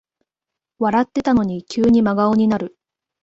[0.79, 2.75] 笑ってたのに急に真顔になる